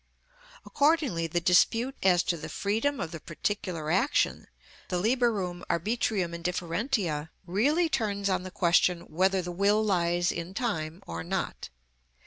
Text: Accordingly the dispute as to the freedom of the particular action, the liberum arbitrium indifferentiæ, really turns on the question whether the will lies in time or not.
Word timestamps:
Accordingly 0.65 1.27
the 1.27 1.39
dispute 1.39 1.95
as 2.01 2.23
to 2.23 2.35
the 2.35 2.49
freedom 2.49 2.99
of 2.99 3.11
the 3.11 3.19
particular 3.19 3.91
action, 3.91 4.47
the 4.89 4.97
liberum 4.99 5.63
arbitrium 5.69 6.35
indifferentiæ, 6.35 7.29
really 7.45 7.87
turns 7.87 8.27
on 8.27 8.41
the 8.41 8.49
question 8.49 9.01
whether 9.01 9.43
the 9.43 9.51
will 9.51 9.83
lies 9.85 10.31
in 10.31 10.55
time 10.55 11.03
or 11.05 11.23
not. 11.23 11.69